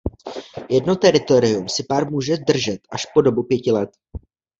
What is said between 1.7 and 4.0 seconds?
pár může držet až po dobu pěti let.